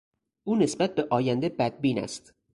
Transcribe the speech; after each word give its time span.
او 0.43 0.55
نسبت 0.55 0.95
به 0.95 1.07
آینده 1.09 1.49
بدبین 1.49 1.99
است. 2.03 2.33